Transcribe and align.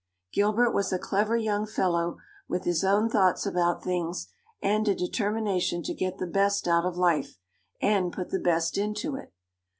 Gilbert 0.33 0.71
was 0.71 0.91
a 0.91 0.97
clever 0.97 1.37
young 1.37 1.67
fellow, 1.67 2.17
with 2.47 2.63
his 2.63 2.83
own 2.83 3.07
thoughts 3.07 3.45
about 3.45 3.83
things 3.83 4.29
and 4.59 4.87
a 4.87 4.95
determination 4.95 5.83
to 5.83 5.93
get 5.93 6.17
the 6.17 6.25
best 6.25 6.67
out 6.67 6.85
of 6.85 6.97
life 6.97 7.37
and 7.83 8.11
put 8.11 8.31
the 8.31 8.39
best 8.39 8.79
into 8.79 9.15
it. 9.15 9.31